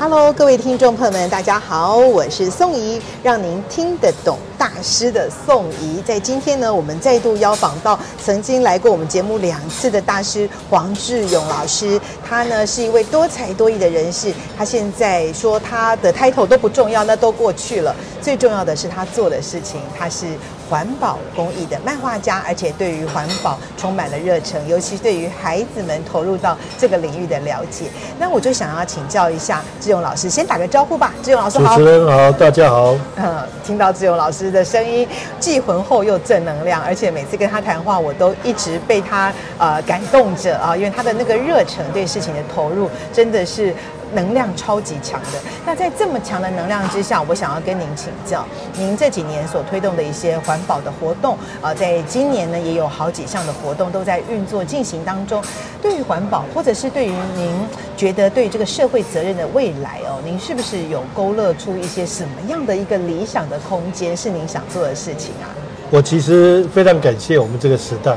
[0.00, 6.00] Hello，各位听众朋友们，大家好，我是宋怡，让您听得懂大师的宋怡。
[6.06, 12.00] 在今天呢，我们再度邀访到曾经来过我们节目两次的大师黄志勇老师。
[12.24, 14.32] 他呢是一位多才多艺的人士。
[14.56, 17.92] 他现在说他的 title 都不重要，那都过去了。
[18.22, 20.26] 最重要的是他做的事情，他是。
[20.68, 27.86] 环保公益的漫画家，而且对于环保充满了热忱，尤其对于孩子们投入到这个领域的了解。
[28.18, 31.14] 那我就想要请教一下志勇老师，先打个招呼吧。
[31.22, 32.94] 志勇老师好，主持人好，大家好。
[33.16, 35.08] 嗯， 听到志勇老师的声音，
[35.40, 43.74] 既浑厚又正能量，而且每次跟他谈话，我都一直被他呃感动着啊，因为他的那个热忱对事情的投入，真的是。
[44.14, 48.44] 能量超级强的，那在这么强的能量之下，我想要跟您请教，
[48.76, 55.42] 您这几年所推动的一些环保的活动啊，在今年呢也有好几项的活动都在运作进行当中。
[55.82, 57.50] 对于环保，或者是对于您
[57.96, 65.52] 觉得对这个社会责任的未来哦，您是不是有勾勒出一些什么样的一个理想的空间，是您想做的事情啊？
[65.90, 68.16] 我其实非常感谢我们这个时代，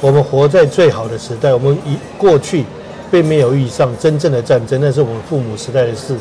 [0.00, 2.64] 我们活在最好的时代，我们以过去。
[3.14, 6.16] 并没有遇上真正的战争，那是我们父母时代的事。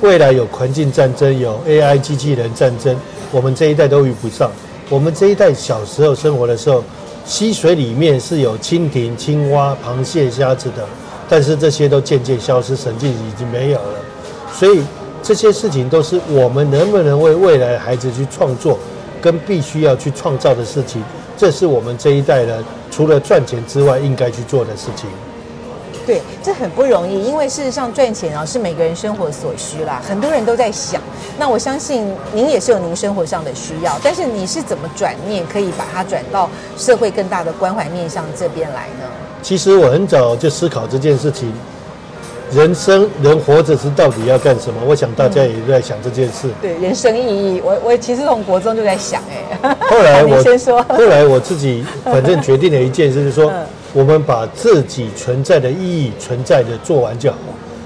[0.00, 2.96] 未来有环境战争，有 AI 机器人战争，
[3.30, 4.50] 我们这一代都遇不上。
[4.90, 6.82] 我们这一代小时候生活的时候，
[7.24, 10.84] 溪水里面是有蜻蜓、青蛙、螃蟹、虾子的，
[11.28, 14.00] 但是这些都渐渐消失，神经已经没有了。
[14.52, 14.82] 所以
[15.22, 18.76] 这些事情都是我们能不能为未来的孩子去创作，
[19.20, 21.00] 跟必须要去创造的事情。
[21.36, 25.08] 这是我们这一代人除了赚钱之外应该去做的事情。
[26.06, 30.02] 对，这很不容易，因为事实上赚钱啊是每个人生活所需啦。
[30.06, 31.00] 很多人都在想，
[31.38, 39.06] 那我相信您也是有您生活上的需要，但是你是怎么转念，可以把它转到社会更大的关怀面向这边来呢？
[39.42, 41.52] 其实我很早就思考这件事情，
[42.52, 44.80] 人生人活着是到底要干什么？
[44.84, 46.48] 我想大家也都在想这件事。
[46.48, 49.22] 嗯、对，人生意义，我我其实从国中就在想，
[49.62, 53.48] 哎，后来我 先说，后来我自己反正决定了一件事，就是说。
[53.50, 57.36] 嗯我们把自己存在的意义存在的做完就好，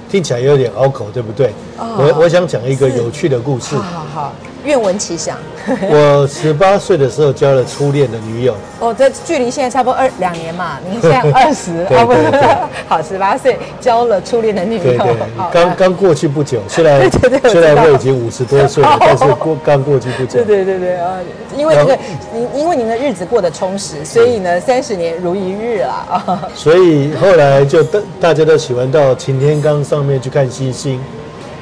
[0.09, 1.49] 听起来有点拗口，对不对？
[1.79, 3.75] 哦、我我想讲一个有趣的故事。
[3.77, 4.33] 好好好。
[4.67, 5.39] 愿闻其详。
[5.67, 8.55] 我十八岁的时候交了初恋的女友。
[8.79, 10.79] 哦，这距离现在差不多二两年嘛。
[10.89, 12.57] 您现在 二十，对对对。
[12.87, 14.83] 好，十八岁交了初恋的女友。
[14.83, 15.17] 对对，
[15.51, 17.11] 刚刚过去不久，虽然
[17.49, 20.45] 虽然我已经五十多岁了，但是过刚过去不久。
[20.45, 21.19] 对对对对啊，
[21.57, 21.99] 因为这个
[22.33, 26.49] 您因为您的日子过得充实，所以呢三十年如一日啊。
[26.55, 31.01] 所以后来就大大家都喜欢到擎天岗上面去看星星。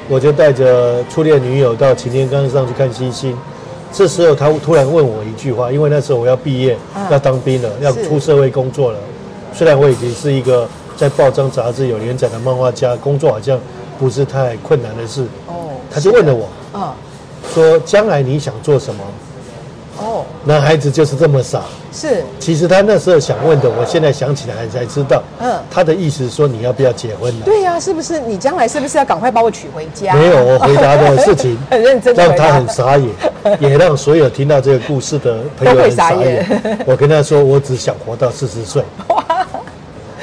[0.07, 3.35] 我就带着初恋女友到擎天岗上去看星星，
[3.91, 8.99] 这时候他突然问我一句话，因为那时候我要毕业，啊、要当兵了，要出社会工作了。
[9.53, 13.59] 虽然我已经是一个在报章杂志有连载的漫画家，工作好像
[13.97, 15.23] 不是太困难的事。
[15.47, 16.93] 哦，他就问了我，啊，
[17.53, 19.03] 说将来你想做什么？
[19.99, 21.61] 哦，男孩子就是这么傻。
[21.93, 25.23] 是，其实他那时候想问的，我现在想起来才知道。
[25.39, 27.45] 嗯，他的意思说你要不要结婚了？
[27.45, 30.13] 对呀、啊，是不是你将来是不是要赶快把我娶回家？
[30.13, 33.09] 没有，我回答的事情 很认真，让他很傻眼，
[33.59, 36.45] 也让所有听到这个故事的朋友很傻眼。
[36.85, 38.83] 我跟他说，我只想活到四十岁。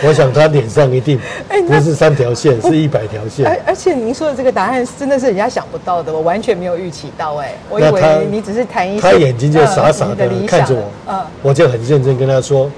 [0.05, 1.19] 我想他脸上一定
[1.67, 3.47] 不是三条线，是一百条线。
[3.47, 7.37] 而而且您说的这个答案真的是人家想不到的，我完全没有预期到。
[7.37, 9.01] 哎，我以为你只是谈一些。
[9.01, 12.71] 他眼睛就傻傻的看着我，嗯，我就很认真跟他说：“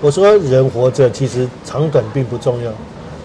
[0.00, 2.70] 我说人活着其实长短并不重要，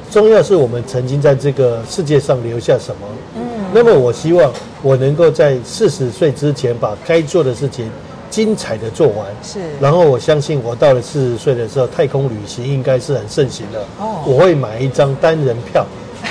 [0.09, 3.07] 重要是我们曾经在这个世界上留下什么。
[3.35, 3.41] 嗯，
[3.73, 4.51] 那么我希望
[4.81, 7.89] 我能够在四十岁之前把该做的事情。”
[8.35, 13.79] 精彩的做完是，然后我相信我到了四十岁的时候，太空旅行应该是很盛行的。
[13.97, 15.85] 哦，我会买一张单人票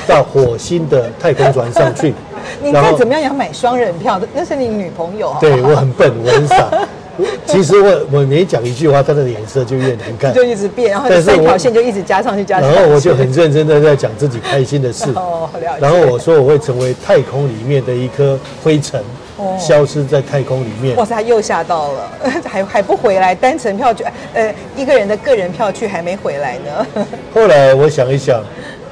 [0.07, 2.13] 到火星的太空船上去。
[2.63, 5.35] 你再怎么样也要买双人票，那是你女朋友。
[5.41, 6.69] 对，我很笨，我很傻。
[7.47, 12.77] 其实我我每讲一句话，他的脸色就越难看，就一直变，然后三条线就一直加上去加上去。
[12.77, 15.11] 然后我就很认真的在讲自己开心的事。
[15.15, 15.49] 哦，
[15.81, 19.03] 然后我说我会成为太空里面的一颗灰尘。
[19.59, 20.97] 消失在太空里面。
[20.97, 22.11] 哇塞，又吓到了，
[22.47, 27.05] 还还不回来，单程票据，呃，一个人的个人票去还没回来呢。
[27.35, 28.43] 后来我想一想，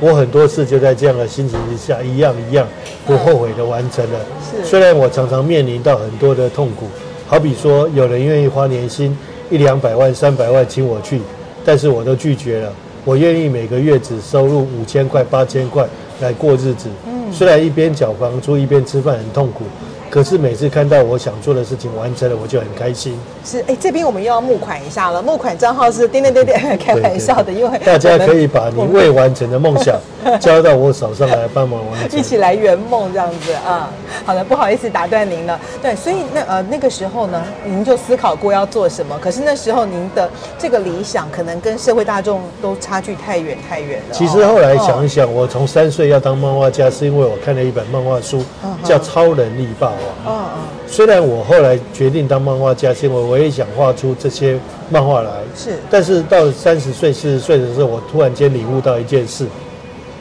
[0.00, 2.66] 我很多次就在这样的心情之下，一样一样
[3.06, 4.18] 不后悔的完成了。
[4.50, 6.86] 是，虽然我常常面临到很多的痛苦，
[7.26, 9.16] 好比说有人愿意花年薪
[9.50, 11.20] 一两百万、三百万请我去，
[11.64, 12.72] 但是我都拒绝了。
[13.04, 15.84] 我愿意每个月只收入五千块、八千块
[16.20, 16.88] 来过日子。
[17.06, 19.64] 嗯，虽然一边缴房租一边吃饭很痛苦。
[20.12, 23.18] 可是每次看到我想做的事情完成了，我就很开心。
[23.42, 25.22] 是，哎、欸，这边我们又要募款一下了。
[25.22, 29.98] 募款账号是点点点点，开玩笑的，因为大家可以把你未完成的梦想
[30.38, 33.88] 交到我手上来帮忙完成，一起来圆梦这样子啊。
[34.26, 35.58] 好的，不好意思打断您了。
[35.80, 39.18] 对，所以那呃那个时候呢，您就思考过要做什么。
[39.18, 44.12] 可是那时候您的这个理想可能跟社会大众都差距太远太远了。
[44.12, 48.44] 其实后来想一想，哦、我从三岁要当漫画家，是因为我看了一本漫画书，
[48.84, 49.96] 叫《超能力霸王》。
[50.26, 54.58] 嗯嗯，虽然我后来决定当漫画家，是因为我也想画出这些
[54.90, 55.30] 漫画来。
[55.56, 59.46] 是，但是到三十岁、四十岁的时候，我突然间领悟到一件事，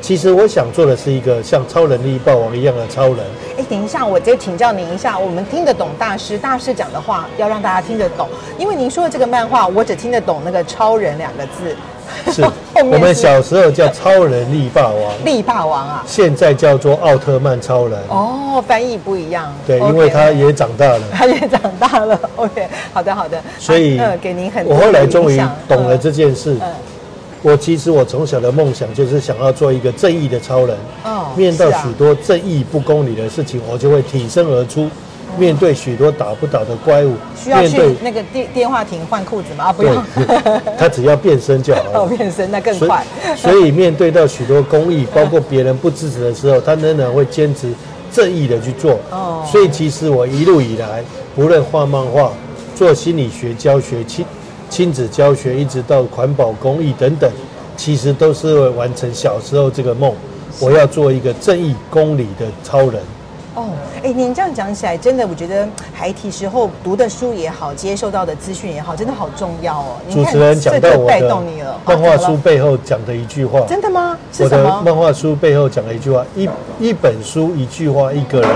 [0.01, 3.17] 其实我想做的是一个像超能力霸王一样的超人。
[3.57, 11.75] 哎，等一下，我再请教您一下，我们听得懂大师，大师讲的话要让大家听得懂，因为您说的这个漫画，我只听得懂那个“超人”两个字。
[12.27, 12.49] 是，是
[12.83, 17.99] 我们小时候叫超人力霸王，力霸王啊，现在叫做奥特曼超人。
[18.09, 19.53] 哦，翻译不一样。
[19.65, 22.19] 对，okay, 因为他也长大了， 他也长大了。
[22.35, 23.41] OK，好的好的。
[23.59, 24.75] 所以，呃，给您很多。
[24.75, 26.57] 我后来终于懂了这件事。
[26.61, 26.67] 嗯。
[27.43, 30.77] 我其实我从小的梦想就是想要做一个正义的超人。
[31.03, 31.31] 哦。
[31.35, 34.87] 面对许多正义不公理的事情，我就会挺身而出。
[35.37, 39.65] 面对许多打不倒的怪物，需要去那个电电话亭换裤子吗？
[39.65, 40.03] 啊，不用，
[40.77, 41.91] 他只要变身就好了。
[42.01, 43.05] 哦，变身那更快。
[43.35, 47.71] 所以，所以面对到许多公益，包括别人不支持的时候，他仍然会坚持
[48.11, 48.99] 正义的去做。
[49.09, 49.43] 哦。
[49.51, 51.03] 所以，其实我一路以来，
[51.35, 52.31] 不论画漫画、
[52.75, 54.25] 做心理学教学、亲
[54.69, 57.31] 亲子教学，一直到环保公益等等，
[57.77, 60.13] 其实都是为完成小时候这个梦。
[60.59, 63.01] 我要做一个正义公理的超人。
[63.53, 63.69] 哦，
[64.01, 69.97] 哎，您这样讲起来，真的，我觉得孩提时候读的书也好，接受到的资讯也好，真的好重要哦。
[70.09, 71.35] 主持人讲到我的
[71.85, 74.17] 漫画书背后讲的一句话，真的吗？
[74.39, 76.49] 我的漫画书背后讲了一句话：一
[76.79, 78.49] 一本书，一句话，一个人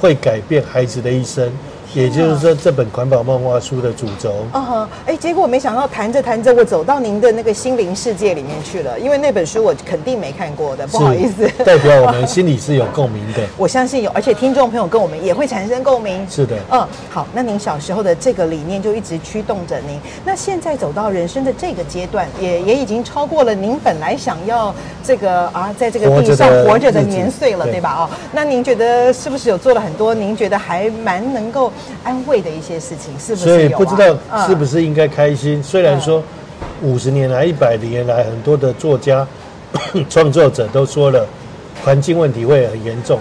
[0.00, 1.50] 会改变孩子的一生。
[1.94, 4.32] 也就是说，这本环保漫画书的主轴。
[4.52, 8.98] 嗯哼，哎，结果我没想到谈着谈着，我走到您的那个心灵世界里面去了。
[8.98, 11.46] 因为那本书我肯定没看过的，不好意思。
[11.64, 13.42] 代表我们心里是有共鸣的。
[13.58, 16.26] 我相信有，而且听众朋友跟我们也会产生共鸣。
[16.30, 16.56] 是的。
[16.70, 20.00] 嗯，好，那您小时候的这个理念就一直驱动着您。
[20.24, 24.74] 那现在走到人生的这个阶段，也也已经超过了您本来想要
[25.04, 27.92] 这个啊，在这个地上活着的年岁了，对吧？
[27.98, 30.14] 哦，那您觉得是不是有做了很多？
[30.14, 31.70] 您觉得还蛮能够。
[32.04, 33.54] 安慰的一些事情，是不是、啊？
[33.54, 35.60] 所以不知道是不是应该开心。
[35.60, 36.22] 嗯、虽然说
[36.82, 39.26] 五十年来、一百年来，很多的作家、
[40.10, 41.26] 创作者都说了
[41.84, 43.18] 环境问题会很严重，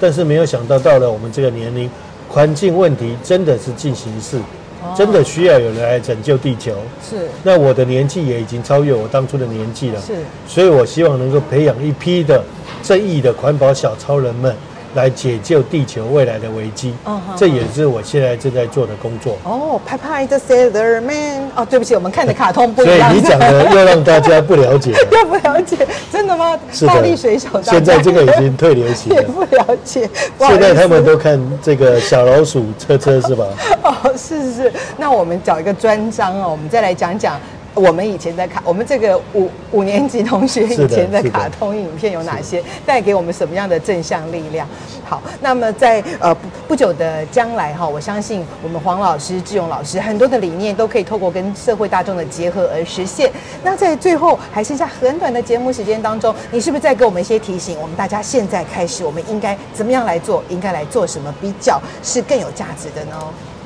[0.00, 1.90] 但是没有想到到了我们这个年龄，
[2.28, 4.38] 环境问题真的是进行式，
[4.82, 6.72] 哦、真的需要有人来拯救地球。
[7.08, 7.28] 是。
[7.42, 10.00] 那我的年纪也已经超越我当初的年纪了。
[10.00, 10.14] 是。
[10.48, 12.42] 所以我希望能够培养一批的
[12.82, 14.56] 正义的环保小超人们。
[14.94, 19.38] 来解救地球未来的危机，哦、这也是我现在正在做的工作。
[19.44, 21.50] 哦，拍拍的 Sailor Man。
[21.54, 23.10] 哦，对不起，我们看的卡通不一样。
[23.10, 24.92] 所以你讲的又让大家不了解。
[25.12, 26.58] 又不了解，真的吗？
[26.70, 26.92] 是的。
[26.92, 27.48] 大力水手。
[27.62, 29.20] 现在这个已经退流行了。
[29.22, 30.08] 也不了解。
[30.38, 33.44] 现在他们都看这个小老鼠车车是吧？
[33.82, 34.72] 哦，是是是。
[34.96, 37.40] 那我们找一个专章哦，我们再来讲讲。
[37.74, 44.68] 我们以前在卡，我们这个五五年级同学以前的卡通影片有哪些，带给我们什么样的正向力量？
[45.04, 53.30] 好，那么在呃不不久的将来哈，我相信我们黄老师、志勇老师很多的理念都可以透过跟社会大众的结合而实现。
[53.62, 57.78] 那在最后还剩下很短的节目时间当中，你是不是再给我们一些提醒？
[57.80, 60.44] 我们大家现在开始，我们应该怎么样来做？
[60.50, 63.16] 应该来做什么比较是更有价值的呢？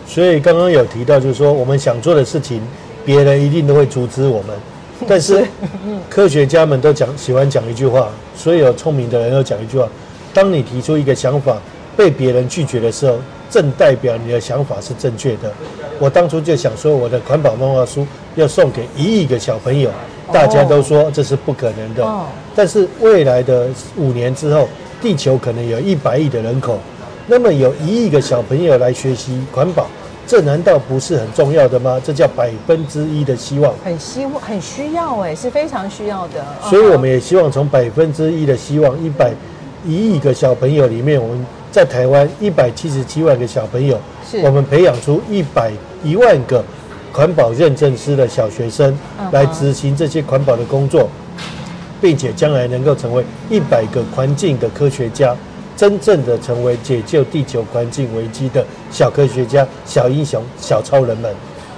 [0.06, 2.62] 所以刚刚有提到，就是说我们想做的事情。
[3.06, 4.54] 别人一定都会阻止我们，
[5.08, 5.46] 但是
[6.10, 9.88] 科学家们都讲喜欢讲一句话，所有聪明的人都讲一句话：
[10.34, 11.56] 当你提出一个想法
[11.96, 13.16] 被别人拒绝的时候，
[13.48, 15.50] 正代表你的想法是正确的。
[16.00, 19.88] 我当初就想说，我的环保漫画书要送给一亿个小朋友，
[20.32, 22.04] 大家都说这是不可能的。
[22.54, 24.68] 但是未来的五年之后，
[25.00, 26.80] 地球可能有一百亿的人口，
[27.28, 29.86] 那么有一亿个小朋友来学习环保。
[30.26, 32.00] 这难道不是很重要的吗？
[32.04, 36.44] 这叫百分之一的希望，很希望，很需要，哎，是非常需要的。
[36.68, 39.32] 所以我们也希望从百分之一的希望，一百
[39.86, 45.70] 一亿个小朋友里面，我们在台湾一百七十七万个小朋友，是我们培养出一百
[46.02, 46.64] 一万个
[47.12, 48.98] 环保认证师的小学生
[49.30, 51.08] 来执行这些环保的工作，
[52.00, 55.36] 并且将来能够成为一百个环境的科学家，
[55.76, 61.32] 真正的成为解救地球环境危机的小科学家、小英雄、小超人们。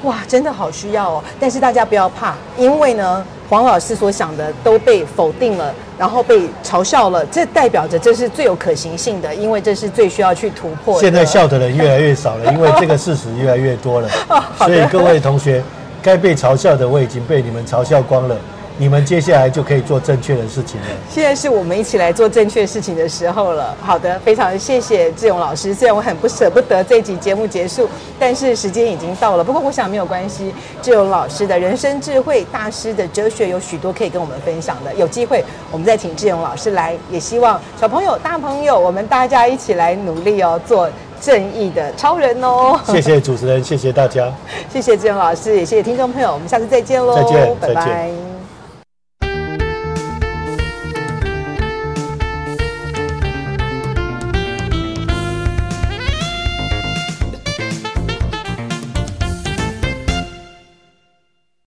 [0.05, 1.25] 哇，真的好需要哦！
[1.41, 11.01] 但是大家不要怕，因为呢，黄老师所想的都被否定了，然后被嘲笑了，这代表着这是最有可行性的，因为这是最需要去突破的。
[11.01, 14.09] 现在笑的人越来越少了，因为这个事实越来越多了。
[14.59, 15.61] 所以各位同学，
[16.01, 18.37] 该被嘲笑的我已经被你们嘲笑光了。
[18.81, 20.87] 你们接下来就可以做正确的事情了。
[21.11, 23.77] 现在是我们一起来做正确事情的时候了。
[23.83, 25.75] 好的，非常谢谢志勇老师。
[25.75, 27.89] 虽然我很不舍不得这集节目结束，
[28.21, 29.43] 但是时间已经到了。
[29.43, 34.95] 不过我想没有关系，志勇老师的人生智慧、大师的哲学有许多可以跟我们分享的。
[34.95, 40.89] 有机会我们再请志勇老师来，也希望小朋友、大朋友，我们大家一起来努力哦，做
[41.21, 42.79] 正义的超人哦。
[42.87, 44.33] 谢谢主持人，谢谢大家，
[44.73, 46.33] 谢谢志勇老师，也谢谢听众朋友。
[46.33, 48.38] 我们下次再见喽，再见，拜拜。